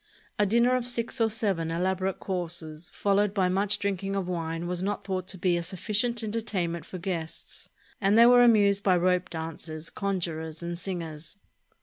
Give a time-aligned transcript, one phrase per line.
[0.39, 4.81] A dinner of six or seven elaborate courses followed by much drinking of wine was
[4.81, 7.69] not thought to be a sufficient entertainment for guests,
[8.01, 11.37] and they were amused by rope dancers, conjurers, and singers.